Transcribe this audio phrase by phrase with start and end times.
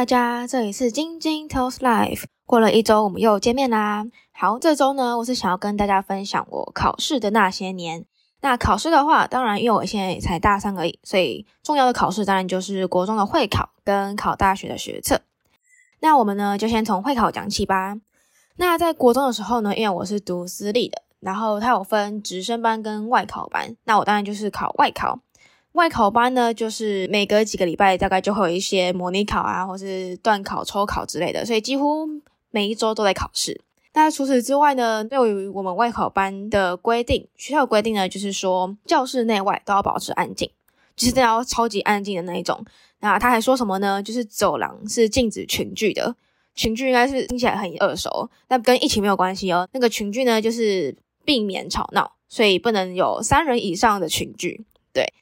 [0.00, 2.24] 大家，这里是晶晶 Toast Life。
[2.46, 4.06] 过了一周，我们又见面啦。
[4.32, 8.06] 好，这周呢，我是想要跟大家分享我考试的那些年。
[8.40, 15.20] 那考试的话，当然，因为我现在也才大三而已，所以重要的考试当然就是国中的会考跟考大学的学测。
[15.98, 17.98] 那我们呢，就先从会考讲起吧。
[18.56, 25.20] 那在国中的时候呢，因为我是读私立的，然后它有分直升班跟外考班，那我当然就是考外考。
[25.72, 32.08] 外考班呢，就是每隔几个礼拜大概就会有一些模拟考啊，或是段考、抽考之类的，所以几乎
[32.50, 33.60] 每一周都在考试。
[33.92, 40.50] 那除此之外呢，对于我们外考班的规定，学校规定呢，就是说教室内外都要保持安静，
[40.96, 42.64] 就是这样超级安静的那一种。
[43.00, 44.02] 那他还说什么呢？
[44.02, 46.14] 就是走廊是禁止群聚的，
[46.54, 49.68] 群聚应该是听起来很耳熟，但跟疫情没有关系哦。
[49.72, 54.64] 那个群聚呢，就是避免吵闹，所以不能有三人以上的群聚。
[54.92, 55.12] 对。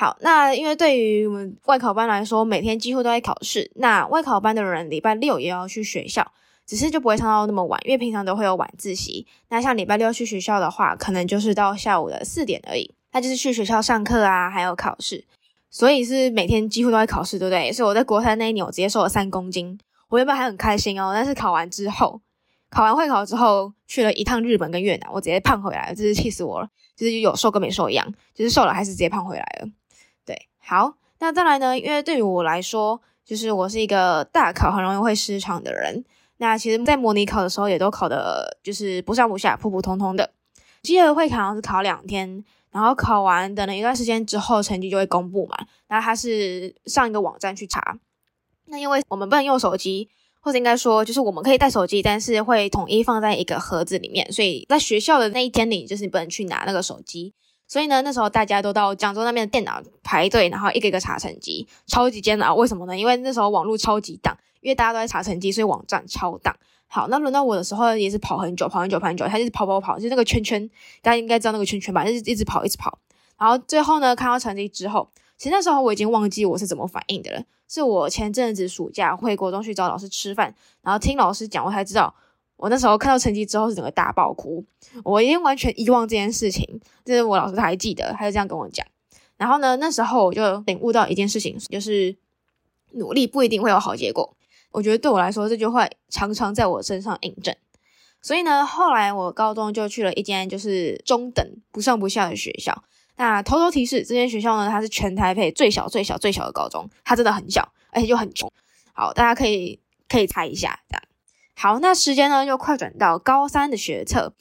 [0.00, 3.70] 好，那因为对于我们外考班来说，每天几乎都在考试。
[3.74, 6.32] 那外考班的人礼拜六也要去学校，
[6.64, 9.26] 只是就不会上到那么晚，因为平常都会有晚自习。
[9.50, 12.94] 那像礼拜六去学校的话，可能就是到下午的四点而已。
[13.12, 15.22] 那就是去学校上课啊，还有考试，
[15.68, 17.70] 所以是每天几乎都在考试，对不对？
[17.70, 19.78] 所以我在国三那一年，我直接瘦了三公斤。
[20.08, 22.22] 我原本还很开心哦，但是考完之后，
[22.70, 26.68] 考完会考之后，去了一趟日本跟越南，我直接胖回来了，真是气死我了。
[26.96, 29.68] 就是有瘦跟没瘦一样，就是瘦了还是直接胖回来了。
[30.30, 31.76] 对好，那再来呢？
[31.76, 36.04] 因为对于我来说，就是我是一个大考很容易会失常的人。
[36.36, 40.32] 那其实，在模拟考的时候，也都考的就是不上不下、普普通通的。
[40.84, 45.58] 记得会考是考两天，然后考完等了一段时间之后，成绩就会公布嘛。
[45.88, 47.98] 那他是上一个网站去查。
[48.66, 54.30] 那因为我们不能用手机，或者应该说，就是我们可以带手机，但是会统一放在一个盒子里面。
[54.30, 57.34] 所以在学校的那一天里，就是你不能去拿那个手机。
[57.70, 62.52] 所以呢，那时候大家都到讲桌那边的电脑排队，然后一个一个查成绩，超级煎熬。
[62.56, 62.98] 为什么呢？
[62.98, 66.52] 因为那时候网络超级挡，因为大家都在查成绩，所以网站超挡。
[66.88, 70.68] 好，那轮到我的时候也是跑很久，跑很久，跑很久，他就是跑跑跑，就那个圈圈，
[71.00, 72.04] 大家应该知道那个圈圈吧？
[72.04, 72.98] 就是一直跑，一直跑。
[73.38, 75.08] 然后最后呢，看到成绩之后，
[75.38, 77.40] 其实那时候我已经忘记我是怎么反应的了。
[77.68, 80.52] 是我前阵子暑假回国中去找老师吃饭，
[80.82, 82.12] 然后听老师讲，我才知道。
[82.60, 84.62] 我那时候看到成绩之后是整个大爆哭，
[85.02, 88.86] 我已经完全遗忘这件事情，这是我老师他还记得，他就这样跟我讲。
[89.38, 92.14] 然后呢，那时候我就领悟到一件事情，就是
[92.92, 94.36] 努力不一定会有好结果。
[94.72, 97.56] 我觉得对我来说，这句话常常在我身上印证。
[98.20, 102.84] 所以呢，后来我高中就去了一间就是中等不上不下的学校。
[103.16, 108.52] 那偷偷提示，这间学校呢，它是全台北最小最小最小的高中，它真的很小，而且就很穷。
[108.92, 111.02] 好，大家可以可以猜一下，这样。
[111.62, 114.32] 好，那时间呢，又快转到高三的学测。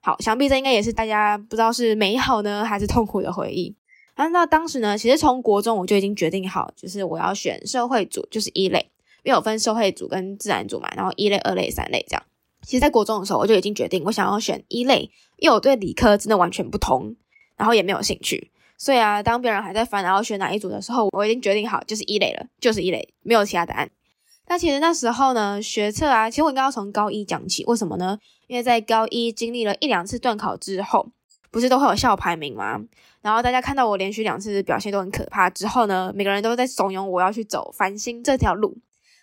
[0.00, 3.76] 好，想必这应该也是大家不知道是美好呢还是痛苦的回忆。
[4.14, 8.90] 啊，那当时呢，其实从国中我就已经决定好，就是我要选社会组，就是一类，
[9.22, 12.22] 因为我分社会组跟自然组嘛，然后一类、二类、三类这样。
[12.62, 17.14] 其实，在国中的时候，我就已经决定我想要选一类，因为我对理科真的完全不通，
[17.56, 18.50] 然后也没有兴趣。
[18.76, 23.88] 所以啊，当别人还在烦恼要选哪一组的时候，我已经决定好就是一类了，就是一类，没有其他答案。
[24.48, 27.64] 那其实那时候呢，学测啊，其实我应该要从高一讲起。
[27.64, 28.18] 为什么呢？
[28.46, 31.10] 因为在高一经历了一两次段考之后，
[31.50, 32.80] 不是都会有校排名吗？
[33.22, 38.78] 然后大家看到我连续两次表现都很可怕之后呢，每个人都在怂恿我要去走繁星这条路。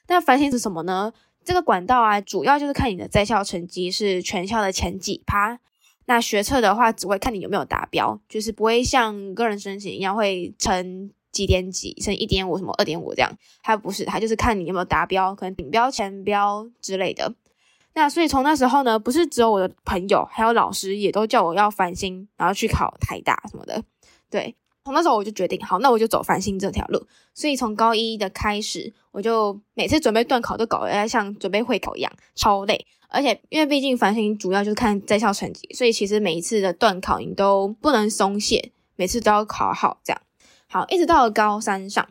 [0.07, 1.13] 那繁星是什么呢？
[1.45, 5.59] 这个管道啊，主要就是看你的在校成绩是全校的前几趴。
[6.05, 11.09] 那学测的话，只会看你有没有达标，就是不会像个人申请一样会成。
[11.33, 13.29] 几点几乘一点五什么二点五这样，
[13.61, 17.33] 它不是，它就是看你有没有达标，可能顶标、前标之类的。
[17.95, 23.83] 那所以从那时候呢，不是只有我的朋友，还有老师也都叫我要繁星，然后去考台大什么的。
[24.29, 27.05] 对，从那时候我就决定，好，那我就走繁星这条路。
[27.35, 32.83] 所以从高一的开始，我就每次准备段考都搞得像准备会考一样，超累。
[33.09, 40.19] 而且因为毕竟繁星主要就是看在校成绩，所以其实每一次的段考你都不能松懈，每次都要考好这样。
[40.73, 42.03] 好，一直到了高三上，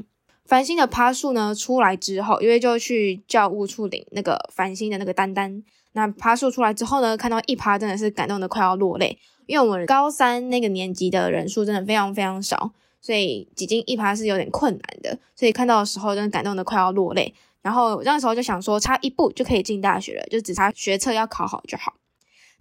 [0.45, 5.65] 繁星的趴数呢出来之后，因为就去教务处领那个繁星的那个单单。
[5.95, 12.71] 那趴数出来之后呢，看到一趴真的是感动的快要落泪，因为我们高三那个年级的人数真的非常非常少，
[13.01, 15.19] 所以挤进一趴是有点困难的。
[15.35, 17.35] 所以看到的时候真的感动的快要落泪。
[17.63, 21.95] 然后那时候就想说，差一步就可以进大学了，就只差学测要考好就好。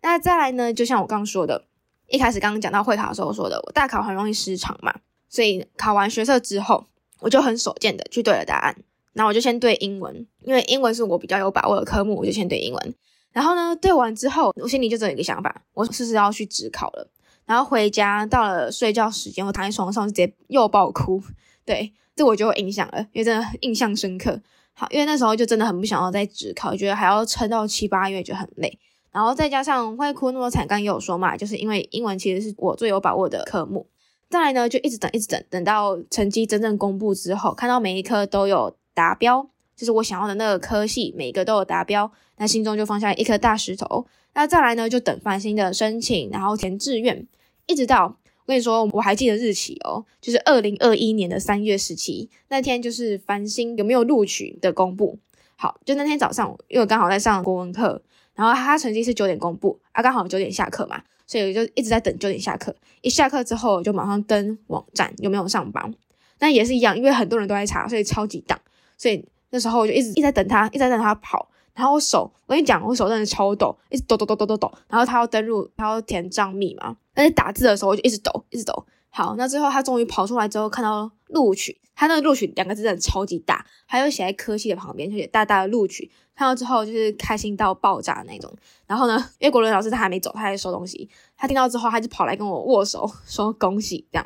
[0.02, 1.66] 那再来呢，就像我刚说的，
[2.08, 4.96] 一开始刚刚讲到会考的时候说的，我大考很容易失常嘛。
[5.32, 6.86] 所以考完学测之后，
[7.22, 8.76] 我就很手贱的去对了答案。
[9.14, 12.96] 然后我就先对英文，因为英文是我比较有把握的科目，我就先对英文。
[13.32, 17.10] 然后呢，对完之后，我心里就只有一个想法，我是不是要去职考了？
[17.46, 21.22] 然后回家到了睡觉时间，我躺在床上直接又爆哭。
[21.66, 24.42] 对，这我就有印象了，因为真的印象深刻。
[24.74, 28.80] 好，因为那时候就真的很不想要再职考，觉得还要撑到七八月就很累。
[29.12, 33.88] 然后再加上会哭那么惨，刚也有说嘛，就是因为英文其实是我最有把握的科目。
[34.32, 39.46] 再来呢，就一直等，一直等，等到成绩真正公布之后，看到每一科都有达标，
[39.76, 44.08] 就是我想要的那个科系，每一个都有达标，那心中就放下一颗大石头。
[44.34, 47.28] 那再来呢，就等繁星的申请，然后填志愿，
[47.68, 55.20] 一直到我跟你说，我还记得日期哦，就是二零二一年的三月十七那天，就是繁星有没有录取的公布。
[55.58, 58.02] 好，就那天早上，因为我刚好在上国文课。
[58.36, 62.76] 然后他成绩是九点公布，啊，刚好九点下课嘛，所以就一直在等九点下课。
[63.02, 65.94] 一下课之后就马上登网站有没有上榜，
[66.40, 68.60] 那也是一样，因为很多人都在查，所以超级挡。
[68.98, 71.50] 所以那时候我就一直一直在等他，一直在等他跑。
[71.74, 74.72] 然后我手，我跟你讲，我手真的超抖，一直抖抖抖抖抖抖。
[74.90, 78.86] 然后他要登录，他要填账密嘛，但是打字的时候我就一直抖，一直抖。
[79.12, 86.10] 好，那最后他终于跑出来之后，看到录取，他那个录取两个字真的超级大，还有写在科系的旁边，就写大大的录取。
[86.34, 88.52] 看到之后就是开心到爆炸那种。
[88.88, 91.10] 然后呢，因为国伦老师他还没走，他在收东西。
[91.36, 94.26] 他听到之后，他就跑来跟我握手，说恭喜这样。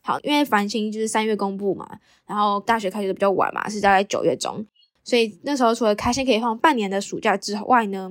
[0.00, 1.86] 好，因为繁星就是三月公布嘛，
[2.26, 4.66] 然后大学开学的比较晚嘛，是大概九月中，
[5.04, 8.10] 所以那时候除了开心可以放半年的暑假之外呢，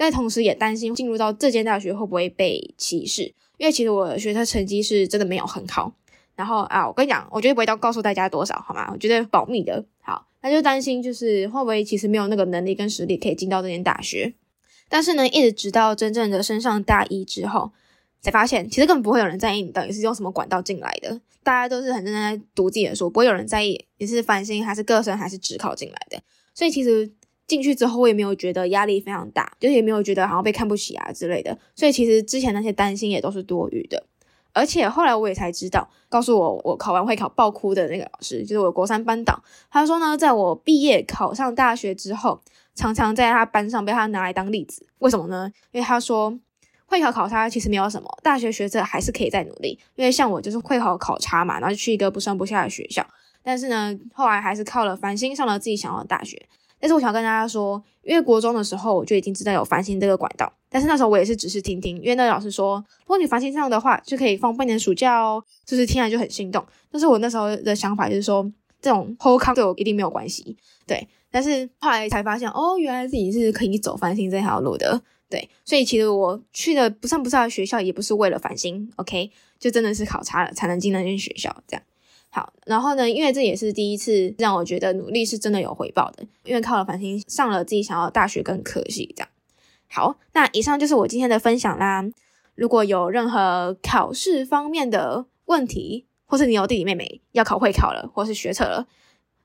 [0.00, 3.34] 但同时也担心进入到这间大学会不会被歧视。
[3.58, 5.92] 因为其实我的学测成绩是真的没有很好，
[6.34, 8.88] 然后啊，我跟你讲，我绝对不会到告诉大家多少，好吗？
[8.90, 9.84] 我觉得保密的。
[10.00, 14.32] 好，那就担心就是会不会其实没有那个能力跟实力可以进到这间大学。
[14.88, 17.70] 但是呢，一直直到真正的升上大一之后，
[18.22, 26.18] 才发现其实根本不会有人在意你到底是用什么管道进来的，大家都是很认真在读自己的书，不会有人在意你是翻新还是个申还是指考进来的。
[26.54, 27.12] 所以其实。
[27.50, 31.58] 进去之后，我也没有觉得压力非常大，就也没有觉得好像被看不起啊之类的。
[31.74, 34.06] 所以其实之前那些担心也都是多余的。
[34.52, 39.42] 而且后来我也才知道，告诉我我考完会考爆哭的那个老师，就是我国三班导。
[39.68, 42.40] 他说呢，在我毕业考上大学之后，
[42.76, 44.86] 常常在他班上被他拿来当例子。
[44.98, 45.50] 为什么呢？
[45.72, 46.38] 因为他说
[46.86, 49.76] 会考考差其实没有什么，大学学者还是可以再努力。
[49.96, 53.04] 因为像我就是会考考差嘛，然后去一个不上不下的学校，
[53.42, 56.48] 但是呢，后来还是靠了繁星上了自己想要的大学。
[56.80, 66.64] 但是我想跟大家说，因为国中的时候我就已经知道有繁星这个管道，但是那时候我也是只是听听，因为那老师说，如果你繁星上的话，就可以放半年暑假哦，就是听来就很心动。
[66.90, 68.50] 但是我那时候的想法就是说，
[68.80, 70.56] 这种后康对我一定没有关系，
[70.86, 71.06] 对。
[71.30, 75.48] 但是后来才发现，哦，原来自己是可以走繁星这条路的，对。
[75.64, 81.82] 所以其实我去的不上不下的学校，也不是为了繁星，OK，就真的是考差了才能进那间学校，这样。
[82.32, 89.28] 好，然后呢，因为这也是第一次让我觉得努力是真的有回报的，因为靠了繁星上了自己想要的大学跟科系，这样。
[89.88, 92.04] 好，那以上就是我今天的分享啦。
[92.54, 98.86] 如果有任何考试方面的问题，或是你有弟弟妹妹要考会考了，或是学测了，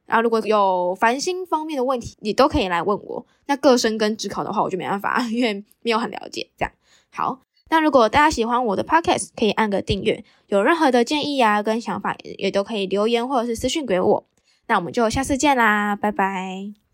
[0.05, 3.25] 然后如果有繁星方面的问题，你都可以来问我。
[3.47, 6.71] 那个生跟指考的话，我就没办法，因为没有很了解，这样。
[7.09, 7.39] 好。
[7.69, 10.23] 那如果大家喜欢我的 podcast，可以按个订阅。
[10.47, 14.27] 有任何的建议啊，跟想法也都可以留言或者是私讯给我。
[14.67, 16.84] 那我们就下次见啦，拜拜。